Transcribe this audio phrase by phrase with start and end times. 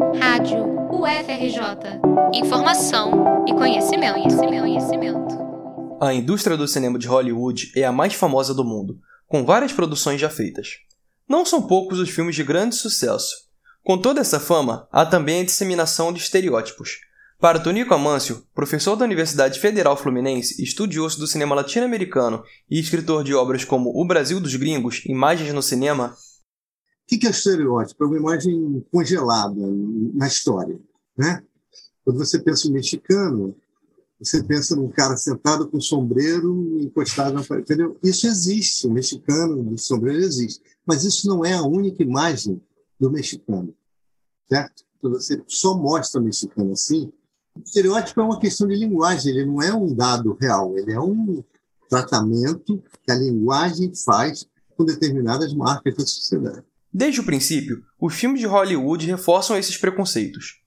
[0.00, 2.00] Rádio UFRJ.
[2.32, 5.98] Informação e conhecimento, conhecimento, conhecimento.
[6.00, 10.18] A indústria do cinema de Hollywood é a mais famosa do mundo, com várias produções
[10.18, 10.78] já feitas.
[11.28, 13.50] Não são poucos os filmes de grande sucesso.
[13.84, 17.00] Com toda essa fama, há também a disseminação de estereótipos.
[17.38, 23.34] Para Tonico Amâncio, professor da Universidade Federal Fluminense, estudioso do cinema latino-americano e escritor de
[23.34, 26.16] obras como O Brasil dos Gringos, Imagens no Cinema,
[27.16, 28.04] o que é estereótipo?
[28.04, 29.60] É uma imagem congelada
[30.14, 30.78] na história.
[31.16, 31.42] Né?
[32.04, 33.54] Quando você pensa em mexicano,
[34.18, 37.64] você pensa num cara sentado com sombreiro encostado na parede.
[37.64, 37.98] Entendeu?
[38.02, 40.62] Isso existe, o mexicano de sombreiro existe.
[40.86, 42.60] Mas isso não é a única imagem
[42.98, 43.74] do mexicano.
[44.48, 44.84] Certo?
[45.00, 47.10] Quando você só mostra o mexicano assim,
[47.56, 51.00] o estereótipo é uma questão de linguagem, ele não é um dado real, ele é
[51.00, 51.42] um
[51.88, 54.46] tratamento que a linguagem faz
[54.76, 56.64] com determinadas marcas da sociedade.
[56.92, 60.60] Desde o princípio, os filmes de Hollywood reforçam esses preconceitos.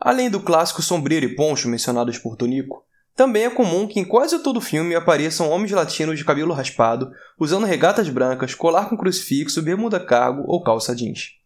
[0.00, 2.84] Além do clássico sombreiro e poncho mencionados por Tonico,
[3.14, 7.66] também é comum que em quase todo filme apareçam homens latinos de cabelo raspado, usando
[7.66, 11.38] regatas brancas, colar com crucifixo, bermuda cargo ou calça jeans.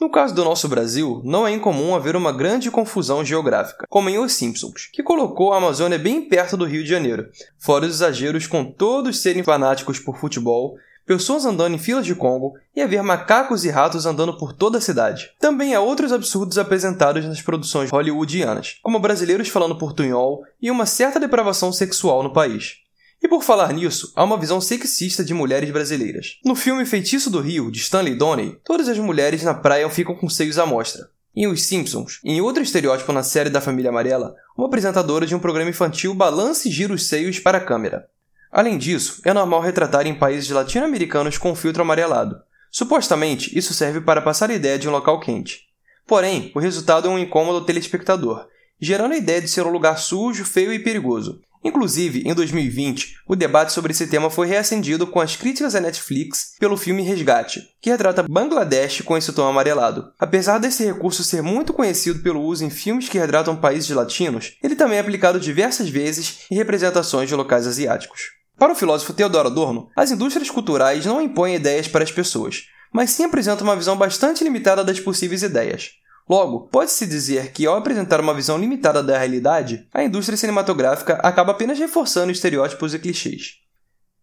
[0.00, 4.18] No caso do nosso Brasil, não é incomum haver uma grande confusão geográfica, como em
[4.18, 7.28] Os Simpsons, que colocou a Amazônia bem perto do Rio de Janeiro,
[7.58, 12.54] fora os exageros com todos serem fanáticos por futebol pessoas andando em filas de Congo
[12.74, 15.30] e haver macacos e ratos andando por toda a cidade.
[15.38, 21.20] Também há outros absurdos apresentados nas produções hollywoodianas, como brasileiros falando portunhol e uma certa
[21.20, 22.84] depravação sexual no país.
[23.22, 26.38] E por falar nisso, há uma visão sexista de mulheres brasileiras.
[26.44, 30.28] No filme Feitiço do Rio, de Stanley Donen, todas as mulheres na praia ficam com
[30.28, 31.08] seios à mostra.
[31.34, 35.40] Em Os Simpsons, em outro estereótipo na série da família amarela, uma apresentadora de um
[35.40, 38.06] programa infantil balança e gira os seios para a câmera.
[38.54, 42.36] Além disso, é normal retratar em países latino-americanos com filtro amarelado.
[42.70, 45.62] Supostamente, isso serve para passar a ideia de um local quente.
[46.06, 48.46] Porém, o resultado é um incômodo ao telespectador,
[48.80, 51.40] gerando a ideia de ser um lugar sujo, feio e perigoso.
[51.64, 56.54] Inclusive, em 2020, o debate sobre esse tema foi reacendido com as críticas à Netflix
[56.60, 60.12] pelo filme Resgate, que retrata Bangladesh com esse tom amarelado.
[60.16, 64.76] Apesar desse recurso ser muito conhecido pelo uso em filmes que retratam países latinos, ele
[64.76, 68.43] também é aplicado diversas vezes em representações de locais asiáticos.
[68.58, 73.10] Para o filósofo Theodor Adorno, as indústrias culturais não impõem ideias para as pessoas, mas
[73.10, 75.90] sim apresentam uma visão bastante limitada das possíveis ideias.
[76.28, 81.52] Logo, pode-se dizer que, ao apresentar uma visão limitada da realidade, a indústria cinematográfica acaba
[81.52, 83.56] apenas reforçando estereótipos e clichês.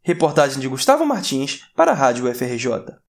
[0.02, 3.01] Reportagem de Gustavo Martins para a Rádio FRJ.